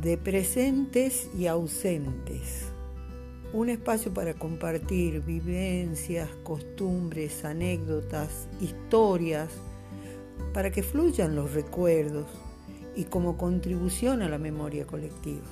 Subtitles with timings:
[0.00, 2.72] de presentes y ausentes.
[3.52, 9.50] Un espacio para compartir vivencias, costumbres, anécdotas, historias,
[10.54, 12.26] para que fluyan los recuerdos
[12.96, 15.46] y como contribución a la memoria colectiva.